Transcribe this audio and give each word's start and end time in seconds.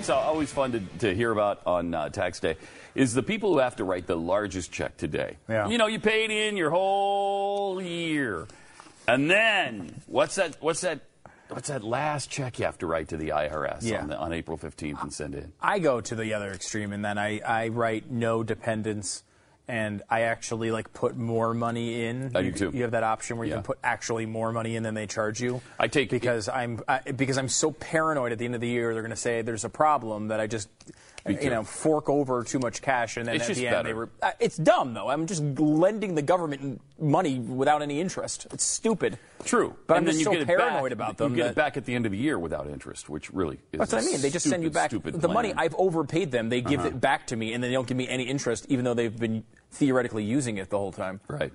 what's 0.00 0.08
always 0.10 0.50
fun 0.50 0.72
to, 0.72 0.80
to 1.00 1.14
hear 1.14 1.30
about 1.30 1.60
on 1.66 1.92
uh, 1.92 2.08
tax 2.08 2.40
day 2.40 2.56
is 2.94 3.12
the 3.12 3.22
people 3.22 3.52
who 3.52 3.58
have 3.58 3.76
to 3.76 3.84
write 3.84 4.06
the 4.06 4.16
largest 4.16 4.72
check 4.72 4.96
today. 4.96 5.36
Yeah. 5.46 5.68
You 5.68 5.76
know, 5.76 5.88
you 5.88 6.00
paid 6.00 6.30
in 6.30 6.56
your 6.56 6.70
whole 6.70 7.82
year, 7.82 8.46
and 9.06 9.30
then 9.30 10.00
what's 10.06 10.36
that? 10.36 10.56
What's 10.60 10.80
that? 10.80 11.00
What's 11.50 11.68
that 11.68 11.82
last 11.84 12.30
check 12.30 12.58
you 12.60 12.64
have 12.64 12.78
to 12.78 12.86
write 12.86 13.08
to 13.08 13.16
the 13.16 13.30
IRS 13.30 13.82
Yeah. 13.82 14.02
on, 14.02 14.08
the, 14.08 14.16
on 14.16 14.32
April 14.32 14.56
15th 14.56 15.02
and 15.02 15.12
send 15.12 15.34
in? 15.34 15.52
I 15.60 15.80
go 15.80 16.00
to 16.00 16.14
the 16.14 16.32
other 16.32 16.50
extreme, 16.52 16.92
and 16.92 17.04
then 17.04 17.18
I, 17.18 17.40
I 17.40 17.68
write 17.68 18.08
no 18.10 18.42
dependents, 18.44 19.24
and 19.70 20.02
I 20.10 20.22
actually 20.22 20.70
like 20.72 20.92
put 20.92 21.16
more 21.16 21.54
money 21.54 22.04
in. 22.04 22.32
I 22.34 22.40
you, 22.40 22.50
do 22.50 22.70
too. 22.70 22.76
You 22.76 22.82
have 22.82 22.90
that 22.90 23.04
option 23.04 23.36
where 23.38 23.46
you 23.46 23.50
Yeah. 23.52 23.56
can 23.58 23.62
put 23.64 23.78
actually 23.84 24.26
more 24.26 24.52
money 24.52 24.74
in 24.74 24.82
than 24.82 24.94
they 24.94 25.06
charge 25.06 25.40
you. 25.40 25.60
I 25.78 25.86
take- 25.86 26.10
because 26.10 26.48
I'm 26.48 26.80
I, 26.88 26.98
because 27.12 27.38
I'm 27.38 27.48
so 27.48 27.70
paranoid. 27.70 28.32
At 28.32 28.38
the 28.38 28.44
end 28.46 28.56
of 28.56 28.60
the 28.60 28.68
year, 28.68 28.92
they're 28.92 29.02
going 29.02 29.10
to 29.10 29.16
say 29.16 29.42
there's 29.42 29.64
a 29.64 29.68
problem 29.70 30.28
that 30.28 30.40
I 30.40 30.46
just. 30.48 30.68
You 31.28 31.50
know, 31.50 31.62
fork 31.64 32.08
over 32.08 32.42
too 32.44 32.58
much 32.58 32.80
cash, 32.82 33.16
and 33.16 33.26
then 33.26 33.36
It's 33.36 33.50
at 33.50 33.56
the 33.56 33.68
end 33.68 33.86
they 33.86 33.92
were. 33.92 34.08
Uh, 34.22 34.32
it's 34.40 34.56
dumb 34.56 34.94
though. 34.94 35.08
I'm 35.08 35.26
just 35.26 35.42
lending 35.42 36.14
the 36.14 36.22
government 36.22 36.80
money 36.98 37.38
without 37.38 37.82
any 37.82 38.00
interest. 38.00 38.46
It's 38.52 38.64
stupid. 38.64 39.18
True, 39.44 39.74
but 39.86 39.98
and 39.98 40.08
I'm 40.08 40.12
just 40.12 40.24
so 40.24 40.44
paranoid 40.44 40.90
back, 40.90 40.92
about 40.92 41.16
them. 41.18 41.32
You 41.32 41.36
get 41.36 41.42
that- 41.42 41.50
it 41.50 41.56
back 41.56 41.76
at 41.76 41.84
the 41.84 41.94
end 41.94 42.06
of 42.06 42.12
the 42.12 42.18
year 42.18 42.38
without 42.38 42.66
interest, 42.68 43.08
which 43.08 43.30
really 43.32 43.58
is. 43.72 43.78
That's 43.78 43.92
what 43.92 44.02
i 44.02 44.06
mean. 44.06 44.20
They 44.20 44.30
just 44.30 44.48
send 44.48 44.62
you 44.62 44.70
back 44.70 44.90
the 44.90 44.98
money. 45.28 45.50
plan. 45.50 45.52
Uh-huh. 45.52 45.64
I've 45.64 45.74
overpaid 45.74 46.30
them. 46.30 46.48
They 46.48 46.60
give 46.60 46.84
it 46.84 47.00
back 47.00 47.26
to 47.28 47.36
me, 47.36 47.52
and 47.52 47.62
they 47.62 47.72
don't 47.72 47.86
give 47.86 47.96
me 47.96 48.08
any 48.08 48.24
interest, 48.24 48.66
even 48.68 48.84
though 48.84 48.94
they've 48.94 49.16
been 49.16 49.44
theoretically 49.72 50.24
using 50.24 50.58
it 50.58 50.70
the 50.70 50.78
whole 50.78 50.92
time. 50.92 51.20
Right. 51.28 51.52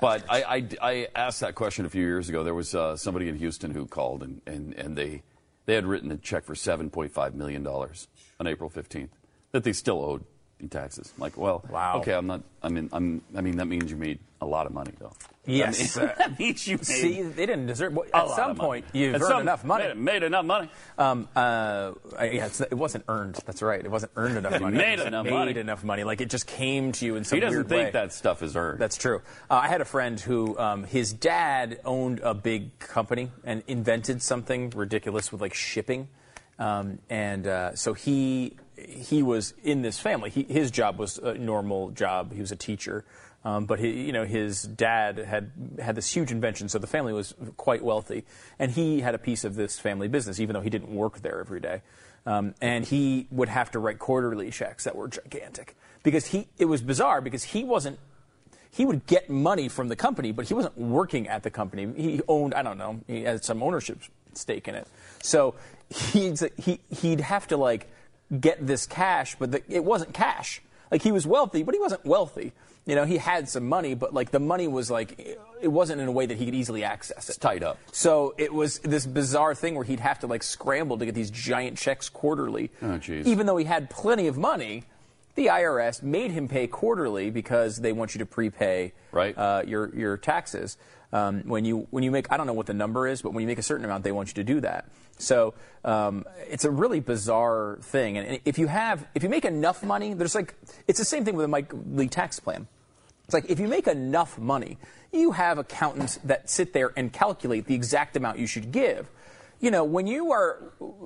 But 0.00 0.24
I, 0.28 0.42
I, 0.42 0.68
I 0.82 1.08
asked 1.14 1.40
that 1.40 1.54
question 1.54 1.86
a 1.86 1.88
few 1.88 2.02
years 2.02 2.28
ago. 2.28 2.42
There 2.42 2.54
was 2.54 2.74
uh, 2.74 2.96
somebody 2.96 3.28
in 3.28 3.36
Houston 3.36 3.70
who 3.70 3.86
called, 3.86 4.22
and, 4.22 4.40
and, 4.46 4.74
and 4.74 4.96
they, 4.96 5.22
they 5.66 5.74
had 5.74 5.86
written 5.86 6.10
a 6.10 6.16
check 6.16 6.44
for 6.44 6.54
$7.5 6.54 7.34
million 7.34 7.66
on 7.66 8.46
April 8.46 8.70
15th 8.70 9.10
that 9.52 9.64
they 9.64 9.72
still 9.72 10.04
owed 10.04 10.24
in 10.60 10.68
taxes. 10.68 11.12
I'm 11.16 11.20
like, 11.20 11.36
well, 11.36 11.64
Wow. 11.70 11.98
okay, 11.98 12.12
I'm 12.14 12.26
not, 12.26 12.42
I 12.62 12.68
mean, 12.68 12.88
I'm, 12.92 13.22
I 13.36 13.40
mean, 13.40 13.56
that 13.56 13.66
means 13.66 13.90
you 13.90 13.96
made 13.96 14.18
a 14.40 14.46
lot 14.46 14.66
of 14.66 14.72
money, 14.72 14.92
though. 14.98 15.12
Yes. 15.46 15.94
That 15.94 16.00
means, 16.06 16.18
that 16.18 16.38
means 16.38 16.66
you 16.68 16.76
made 16.76 16.86
See, 16.86 17.22
they 17.22 17.44
didn't 17.46 17.66
deserve. 17.66 17.92
Well, 17.94 18.06
at 18.14 18.28
some 18.30 18.52
of 18.52 18.56
money. 18.56 18.66
point, 18.66 18.84
you've 18.94 19.14
At 19.14 19.20
earned 19.20 19.28
some- 19.30 19.40
enough 19.42 19.64
money. 19.64 19.88
Made, 19.88 19.96
made 19.98 20.22
enough 20.22 20.44
money. 20.46 20.70
Um, 20.96 21.28
uh, 21.36 21.92
yeah, 22.14 22.46
it's, 22.46 22.60
it 22.62 22.72
wasn't 22.74 23.04
earned. 23.08 23.34
That's 23.44 23.60
right. 23.60 23.84
It 23.84 23.90
wasn't 23.90 24.12
earned 24.16 24.38
enough 24.38 24.58
money. 24.60 24.76
Made 24.78 25.00
enough 25.00 25.24
made 25.24 25.32
money. 25.32 25.58
enough 25.58 25.84
money. 25.84 26.04
Like 26.04 26.20
it 26.22 26.30
just 26.30 26.46
came 26.46 26.92
to 26.92 27.04
you 27.04 27.16
in 27.16 27.24
some 27.24 27.36
He 27.36 27.40
doesn't 27.40 27.64
think 27.68 27.86
way. 27.86 27.90
that 27.90 28.12
stuff 28.14 28.42
is 28.42 28.56
earned. 28.56 28.78
That's 28.80 28.96
true. 28.96 29.20
Uh, 29.50 29.54
I 29.56 29.68
had 29.68 29.80
a 29.82 29.84
friend 29.84 30.18
who 30.18 30.56
um, 30.58 30.84
his 30.84 31.12
dad 31.12 31.80
owned 31.84 32.20
a 32.20 32.32
big 32.32 32.78
company 32.78 33.30
and 33.44 33.62
invented 33.66 34.22
something 34.22 34.70
ridiculous 34.70 35.30
with 35.30 35.40
like 35.42 35.52
shipping, 35.54 36.08
um, 36.58 36.98
and 37.10 37.46
uh, 37.46 37.74
so 37.74 37.92
he 37.92 38.56
he 38.76 39.22
was 39.22 39.54
in 39.62 39.82
this 39.82 39.98
family. 39.98 40.30
He, 40.30 40.42
his 40.44 40.70
job 40.70 40.98
was 40.98 41.18
a 41.18 41.34
normal 41.34 41.90
job. 41.90 42.32
He 42.32 42.40
was 42.40 42.52
a 42.52 42.56
teacher. 42.56 43.04
Um, 43.44 43.66
but 43.66 43.78
he, 43.78 43.90
you 44.04 44.12
know, 44.12 44.24
his 44.24 44.62
dad 44.62 45.18
had 45.18 45.50
had 45.78 45.96
this 45.96 46.10
huge 46.10 46.32
invention, 46.32 46.70
so 46.70 46.78
the 46.78 46.86
family 46.86 47.12
was 47.12 47.34
quite 47.58 47.84
wealthy, 47.84 48.24
and 48.58 48.70
he 48.70 49.00
had 49.00 49.14
a 49.14 49.18
piece 49.18 49.44
of 49.44 49.54
this 49.54 49.78
family 49.78 50.08
business, 50.08 50.40
even 50.40 50.54
though 50.54 50.62
he 50.62 50.70
didn't 50.70 50.88
work 50.88 51.20
there 51.20 51.40
every 51.40 51.60
day. 51.60 51.82
Um, 52.24 52.54
and 52.62 52.86
he 52.86 53.26
would 53.30 53.50
have 53.50 53.70
to 53.72 53.78
write 53.78 53.98
quarterly 53.98 54.50
checks 54.50 54.84
that 54.84 54.96
were 54.96 55.08
gigantic 55.08 55.76
because 56.02 56.26
he. 56.28 56.48
It 56.56 56.64
was 56.64 56.80
bizarre 56.80 57.20
because 57.20 57.44
he 57.44 57.64
wasn't 57.64 57.98
he 58.74 58.84
would 58.84 59.06
get 59.06 59.30
money 59.30 59.68
from 59.68 59.86
the 59.88 59.94
company, 59.94 60.32
but 60.32 60.48
he 60.48 60.54
wasn't 60.54 60.76
working 60.76 61.28
at 61.28 61.44
the 61.44 61.50
company. 61.50 61.92
He 61.96 62.20
owned, 62.26 62.54
I 62.54 62.62
don't 62.62 62.76
know, 62.76 63.00
he 63.06 63.22
had 63.22 63.44
some 63.44 63.62
ownership 63.62 64.00
stake 64.32 64.66
in 64.66 64.74
it. 64.74 64.88
So 65.22 65.54
he'd, 65.88 66.40
he, 66.56 66.80
he'd 66.90 67.20
have 67.20 67.46
to 67.48 67.56
like 67.56 67.88
get 68.40 68.66
this 68.66 68.86
cash, 68.86 69.36
but 69.38 69.52
the, 69.52 69.62
it 69.68 69.84
wasn't 69.84 70.14
cash. 70.14 70.62
Like 70.90 71.02
he 71.02 71.12
was 71.12 71.26
wealthy, 71.26 71.62
but 71.62 71.74
he 71.74 71.80
wasn't 71.80 72.04
wealthy. 72.04 72.52
You 72.86 72.94
know, 72.94 73.06
he 73.06 73.16
had 73.16 73.48
some 73.48 73.66
money, 73.66 73.94
but 73.94 74.12
like 74.12 74.30
the 74.30 74.40
money 74.40 74.68
was 74.68 74.90
like, 74.90 75.18
it 75.62 75.68
wasn't 75.68 76.02
in 76.02 76.08
a 76.08 76.12
way 76.12 76.26
that 76.26 76.36
he 76.36 76.44
could 76.44 76.54
easily 76.54 76.84
access 76.84 77.24
it. 77.28 77.30
It's 77.30 77.38
tied 77.38 77.62
up. 77.62 77.78
So 77.92 78.34
it 78.36 78.52
was 78.52 78.78
this 78.80 79.06
bizarre 79.06 79.54
thing 79.54 79.74
where 79.74 79.84
he'd 79.84 80.00
have 80.00 80.18
to 80.20 80.26
like 80.26 80.42
scramble 80.42 80.98
to 80.98 81.06
get 81.06 81.14
these 81.14 81.30
giant 81.30 81.78
checks 81.78 82.10
quarterly. 82.10 82.70
Oh, 82.82 82.98
jeez. 82.98 83.24
Even 83.24 83.46
though 83.46 83.56
he 83.56 83.64
had 83.64 83.88
plenty 83.88 84.26
of 84.26 84.36
money, 84.36 84.84
the 85.34 85.46
IRS 85.46 86.02
made 86.02 86.30
him 86.30 86.48
pay 86.48 86.66
quarterly 86.66 87.30
because 87.30 87.78
they 87.78 87.92
want 87.92 88.14
you 88.14 88.18
to 88.20 88.26
prepay 88.26 88.92
Right. 89.12 89.36
uh, 89.36 89.62
your 89.66 89.94
your 89.94 90.16
taxes. 90.16 90.76
Um, 91.12 91.42
when 91.46 91.64
you 91.64 91.86
when 91.90 92.02
you 92.02 92.10
make 92.10 92.30
I 92.32 92.36
don't 92.36 92.46
know 92.46 92.52
what 92.54 92.66
the 92.66 92.74
number 92.74 93.06
is, 93.06 93.22
but 93.22 93.32
when 93.32 93.42
you 93.42 93.46
make 93.46 93.58
a 93.58 93.62
certain 93.62 93.84
amount, 93.84 94.02
they 94.04 94.12
want 94.12 94.28
you 94.28 94.34
to 94.34 94.44
do 94.44 94.60
that. 94.62 94.88
So 95.16 95.54
um, 95.84 96.24
it's 96.50 96.64
a 96.64 96.70
really 96.72 96.98
bizarre 96.98 97.78
thing. 97.82 98.18
And 98.18 98.40
if 98.44 98.58
you 98.58 98.66
have 98.66 99.06
if 99.14 99.22
you 99.22 99.28
make 99.28 99.44
enough 99.44 99.84
money, 99.84 100.14
there's 100.14 100.34
like 100.34 100.54
it's 100.88 100.98
the 100.98 101.04
same 101.04 101.24
thing 101.24 101.36
with 101.36 101.44
a 101.44 101.48
Mike 101.48 101.72
Lee 101.92 102.08
tax 102.08 102.40
plan. 102.40 102.66
It's 103.26 103.32
like 103.34 103.48
if 103.48 103.60
you 103.60 103.68
make 103.68 103.86
enough 103.86 104.38
money, 104.38 104.76
you 105.12 105.32
have 105.32 105.56
accountants 105.58 106.16
that 106.24 106.50
sit 106.50 106.72
there 106.72 106.92
and 106.96 107.12
calculate 107.12 107.66
the 107.66 107.74
exact 107.74 108.16
amount 108.16 108.38
you 108.38 108.46
should 108.48 108.72
give. 108.72 109.08
You 109.64 109.70
know, 109.70 109.84
when 109.84 110.06
you 110.06 110.32
are 110.32 110.58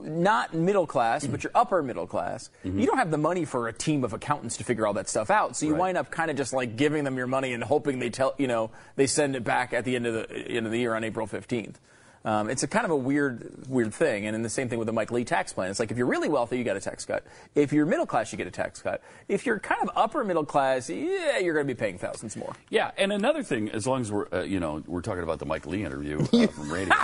not 0.03 0.53
middle 0.53 0.85
class, 0.85 1.25
but 1.25 1.45
you're 1.45 1.53
upper 1.55 1.81
middle 1.81 2.09
class, 2.09 2.51
you 2.65 2.87
don't 2.87 2.99
have 2.99 3.13
the 3.13 3.17
money 3.17 3.45
for 3.45 3.69
a 3.69 3.73
team 3.73 4.03
of 4.03 4.13
accountants 4.15 4.57
to 4.57 4.65
figure 4.65 4.85
all 4.85 4.95
that 4.95 5.09
stuff 5.09 5.31
out. 5.31 5.55
So 5.57 5.65
you 5.67 5.75
Right. 5.75 5.81
wind 5.81 5.99
up 5.99 6.11
kind 6.11 6.29
of 6.29 6.37
just 6.37 6.53
like 6.53 6.75
giving 6.77 7.05
them 7.05 7.17
your 7.17 7.29
money 7.29 7.53
and 7.53 7.63
hoping 7.63 8.01
they 8.01 8.11
tell, 8.11 8.35
you 8.37 8.49
know, 8.49 8.71
they 8.97 9.07
send 9.07 9.37
it 9.37 9.45
back 9.45 9.73
at 9.73 9.85
the 9.85 9.95
end 9.95 10.07
of 10.09 10.15
the 10.29 10.37
end 10.49 10.67
of 10.67 10.73
the 10.73 10.79
year 10.81 10.97
on 10.97 11.05
April 11.05 11.29
15th. 11.29 11.77
Um, 12.25 12.51
it's 12.51 12.65
a 12.65 12.67
kind 12.67 12.85
of 12.85 12.91
a 12.91 12.97
weird, 12.97 13.69
weird 13.69 13.95
thing. 13.95 14.27
And 14.27 14.35
then 14.35 14.43
the 14.43 14.49
same 14.51 14.69
thing 14.69 14.79
with 14.81 14.87
the 14.87 14.93
Mike 14.93 15.13
Lee 15.13 15.25
tax 15.25 15.53
plan. 15.53 15.71
It's 15.71 15.79
like 15.79 15.93
if 15.93 15.97
you're 15.97 16.09
really 16.09 16.29
wealthy, 16.29 16.59
you 16.59 16.65
get 16.65 16.77
a 16.77 16.81
tax 16.81 17.05
cut. 17.07 17.25
If 17.55 17.73
you're 17.73 17.87
middle 17.87 18.07
class, 18.07 18.33
you 18.33 18.39
get 18.39 18.49
a 18.49 18.51
tax 18.51 18.83
cut. 18.83 19.03
If 19.29 19.47
you're 19.47 19.61
kind 19.61 19.81
of 19.83 19.91
upper 19.95 20.25
middle 20.25 20.45
class, 20.45 20.91
yeah, 20.91 21.39
you're 21.39 21.55
going 21.55 21.67
to 21.67 21.73
be 21.73 21.79
paying 21.79 21.97
thousands 21.97 22.37
more. 22.37 22.53
Yeah, 22.71 22.91
and 22.99 23.13
another 23.13 23.45
thing, 23.45 23.71
as 23.71 23.87
long 23.87 24.01
as 24.01 24.11
we're, 24.11 24.27
uh, 24.33 24.43
you 24.43 24.59
know, 24.59 24.83
we're 24.89 25.01
talking 25.01 25.23
about 25.23 25.39
the 25.39 25.47
Mike 25.47 25.65
Lee 25.65 25.85
interview 25.85 26.21
uh, 26.33 26.47
from 26.49 26.73
radio. 26.73 26.95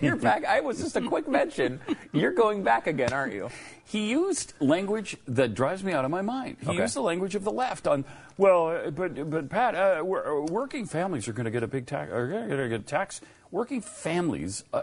You're 0.00 0.16
back. 0.16 0.44
I 0.44 0.60
was 0.60 0.78
just 0.80 0.96
a 0.96 1.00
quick 1.00 1.28
mention. 1.28 1.80
You're 2.12 2.32
going 2.32 2.62
back 2.62 2.86
again, 2.86 3.12
aren't 3.12 3.32
you? 3.34 3.50
He 3.84 4.10
used 4.10 4.52
language 4.60 5.16
that 5.26 5.54
drives 5.54 5.82
me 5.82 5.92
out 5.92 6.04
of 6.04 6.10
my 6.10 6.22
mind. 6.22 6.58
He 6.60 6.68
Okay. 6.70 6.78
used 6.78 6.94
the 6.94 7.00
language 7.02 7.34
of 7.34 7.44
the 7.44 7.52
left 7.52 7.86
on, 7.86 8.04
well, 8.36 8.90
but 8.90 9.30
but 9.30 9.48
Pat, 9.48 9.74
uh, 9.74 10.02
uh, 10.04 10.42
working 10.50 10.84
families 10.86 11.26
are 11.28 11.32
going 11.32 11.46
to 11.46 11.50
get 11.50 11.62
a 11.62 11.66
big 11.68 11.86
tax. 11.86 12.10
Are 12.12 12.28
going 12.28 12.48
to 12.50 12.68
get 12.68 12.80
a 12.80 12.84
tax. 12.84 13.20
Working 13.50 13.80
families. 13.80 14.64
Uh, 14.72 14.82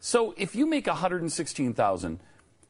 so 0.00 0.34
if 0.36 0.54
you 0.54 0.66
make 0.66 0.86
one 0.86 0.96
hundred 0.96 1.22
and 1.22 1.32
sixteen 1.32 1.74
thousand 1.74 2.20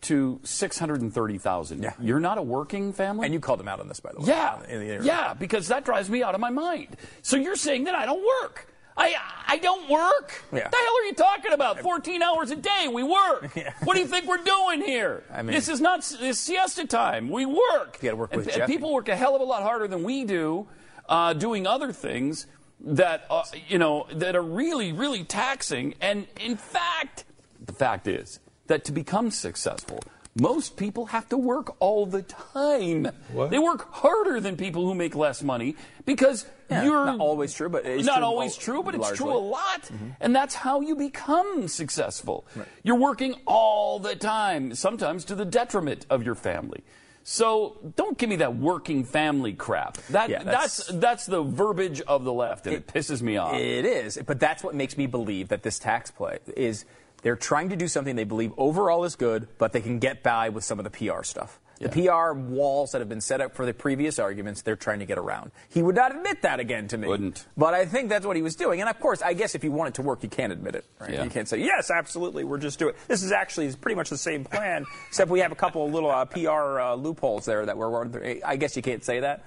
to 0.02 0.40
six 0.42 0.78
hundred 0.78 1.00
and 1.02 1.12
thirty 1.14 1.38
thousand, 1.38 1.82
Yeah. 1.82 1.92
you're 2.00 2.18
not 2.18 2.38
a 2.38 2.42
working 2.42 2.92
family. 2.92 3.26
And 3.26 3.34
you 3.34 3.38
called 3.40 3.60
him 3.60 3.68
out 3.68 3.78
on 3.78 3.88
this, 3.88 4.00
by 4.00 4.10
the 4.12 4.20
way. 4.20 4.26
Yeah, 4.28 4.62
in 4.68 4.80
the 4.98 5.04
yeah, 5.04 5.34
because 5.34 5.68
that 5.68 5.84
drives 5.84 6.08
me 6.10 6.22
out 6.22 6.34
of 6.34 6.40
my 6.40 6.50
mind. 6.50 6.96
So 7.22 7.36
you're 7.36 7.56
saying 7.56 7.84
that 7.84 7.94
I 7.94 8.06
don't 8.06 8.24
work. 8.42 8.71
I 8.96 9.14
I 9.48 9.58
don't 9.58 9.88
work. 9.88 10.42
Yeah. 10.52 10.60
What 10.62 10.70
the 10.70 10.76
hell 10.76 10.96
are 11.00 11.04
you 11.04 11.14
talking 11.14 11.52
about? 11.52 11.80
14 11.80 12.22
hours 12.22 12.50
a 12.50 12.56
day, 12.56 12.88
we 12.92 13.02
work. 13.02 13.50
Yeah. 13.56 13.72
What 13.84 13.94
do 13.94 14.00
you 14.00 14.06
think 14.06 14.26
we're 14.26 14.38
doing 14.42 14.80
here? 14.82 15.24
I 15.32 15.42
mean- 15.42 15.54
this 15.54 15.68
is 15.68 15.80
not 15.80 16.02
this 16.20 16.38
siesta 16.38 16.86
time. 16.86 17.28
We 17.30 17.46
work. 17.46 17.98
You 18.00 18.08
gotta 18.08 18.16
work 18.16 18.34
with 18.34 18.46
and 18.46 18.56
Jeffy. 18.56 18.72
people 18.72 18.92
work 18.92 19.08
a 19.08 19.16
hell 19.16 19.34
of 19.34 19.40
a 19.40 19.44
lot 19.44 19.62
harder 19.62 19.86
than 19.88 20.02
we 20.04 20.24
do, 20.24 20.68
uh, 21.08 21.32
doing 21.34 21.66
other 21.66 21.92
things 21.92 22.46
that 22.80 23.26
uh, 23.30 23.44
you 23.68 23.78
know 23.78 24.06
that 24.12 24.34
are 24.36 24.42
really 24.42 24.92
really 24.92 25.24
taxing. 25.24 25.94
And 26.00 26.26
in 26.40 26.56
fact, 26.56 27.24
the 27.64 27.72
fact 27.72 28.06
is 28.08 28.40
that 28.66 28.84
to 28.84 28.92
become 28.92 29.30
successful. 29.30 30.00
Most 30.34 30.76
people 30.78 31.06
have 31.06 31.28
to 31.28 31.36
work 31.36 31.76
all 31.78 32.06
the 32.06 32.22
time. 32.22 33.08
What? 33.32 33.50
They 33.50 33.58
work 33.58 33.92
harder 33.92 34.40
than 34.40 34.56
people 34.56 34.86
who 34.86 34.94
make 34.94 35.14
less 35.14 35.42
money 35.42 35.76
because 36.06 36.46
Yeah, 36.70 36.84
you're 36.84 37.04
not 37.04 37.20
always 37.20 37.52
true, 37.52 37.68
but 37.68 37.84
it's 37.84 38.06
not 38.06 38.16
true 38.18 38.24
always 38.24 38.56
true, 38.56 38.82
but 38.82 38.94
it's 38.94 39.12
true 39.12 39.26
a 39.30 39.36
largely. 39.36 39.50
lot, 39.50 39.82
mm-hmm. 39.82 40.08
and 40.20 40.34
that's 40.34 40.54
how 40.54 40.80
you 40.80 40.96
become 40.96 41.68
successful. 41.68 42.46
You're 42.82 42.96
working 42.96 43.34
all 43.46 43.98
the 43.98 44.16
time, 44.16 44.74
sometimes 44.74 45.26
to 45.26 45.34
the 45.34 45.44
detriment 45.44 46.06
of 46.08 46.22
your 46.22 46.34
family. 46.34 46.82
So 47.24 47.76
don't 47.94 48.16
give 48.16 48.30
me 48.30 48.36
that 48.36 48.56
working 48.56 49.04
family 49.04 49.52
crap. 49.52 49.98
That 50.08 50.30
Yeah, 50.30 50.42
that's, 50.44 50.78
that's- 50.86 51.00
that's 51.00 51.26
the 51.26 51.42
verbiage 51.42 52.00
of 52.00 52.24
the 52.24 52.32
left, 52.32 52.66
and 52.66 52.74
it, 52.76 52.86
pisses 52.86 53.20
me 53.20 53.36
off. 53.36 53.54
It 53.54 53.84
is, 53.84 54.18
but 54.26 54.40
that's 54.40 54.64
what 54.64 54.74
makes 54.74 54.96
me 54.96 55.06
believe 55.06 55.48
that 55.48 55.62
this 55.62 55.78
tax 55.78 56.10
play 56.10 56.38
is 56.56 56.84
they're 57.22 57.36
trying 57.36 57.70
to 57.70 57.76
do 57.76 57.88
something 57.88 58.16
they 58.16 58.24
believe 58.24 58.52
overall 58.56 59.04
is 59.04 59.16
good, 59.16 59.48
but 59.58 59.72
they 59.72 59.80
can 59.80 59.98
get 59.98 60.22
by 60.22 60.48
with 60.48 60.64
some 60.64 60.78
of 60.78 60.84
the 60.84 60.90
PR 60.90 61.22
stuff. 61.22 61.58
The 61.82 61.88
PR 61.88 62.32
walls 62.32 62.92
that 62.92 63.00
have 63.00 63.08
been 63.08 63.20
set 63.20 63.40
up 63.40 63.56
for 63.56 63.66
the 63.66 63.74
previous 63.74 64.20
arguments, 64.20 64.62
they're 64.62 64.76
trying 64.76 65.00
to 65.00 65.04
get 65.04 65.18
around. 65.18 65.50
He 65.68 65.82
would 65.82 65.96
not 65.96 66.14
admit 66.14 66.42
that 66.42 66.60
again 66.60 66.86
to 66.88 66.98
me. 66.98 67.08
Wouldn't. 67.08 67.44
But 67.56 67.74
I 67.74 67.86
think 67.86 68.08
that's 68.08 68.24
what 68.24 68.36
he 68.36 68.42
was 68.42 68.54
doing. 68.54 68.80
And 68.80 68.88
of 68.88 69.00
course, 69.00 69.20
I 69.20 69.32
guess 69.32 69.54
if 69.54 69.64
you 69.64 69.72
want 69.72 69.88
it 69.88 69.94
to 69.94 70.02
work, 70.02 70.22
you 70.22 70.28
can't 70.28 70.52
admit 70.52 70.76
it. 70.76 70.84
Right? 71.00 71.14
Yeah. 71.14 71.24
You 71.24 71.30
can't 71.30 71.48
say, 71.48 71.58
yes, 71.58 71.90
absolutely, 71.90 72.44
we're 72.44 72.58
just 72.58 72.78
doing 72.78 72.94
This 73.08 73.22
is 73.22 73.32
actually 73.32 73.74
pretty 73.74 73.96
much 73.96 74.10
the 74.10 74.18
same 74.18 74.44
plan, 74.44 74.86
except 75.08 75.30
we 75.30 75.40
have 75.40 75.50
a 75.50 75.56
couple 75.56 75.84
of 75.84 75.92
little 75.92 76.10
uh, 76.10 76.24
PR 76.24 76.80
uh, 76.80 76.94
loopholes 76.94 77.44
there 77.46 77.66
that 77.66 77.76
we're, 77.76 78.38
I 78.44 78.56
guess 78.56 78.76
you 78.76 78.82
can't 78.82 79.04
say 79.04 79.20
that. 79.20 79.40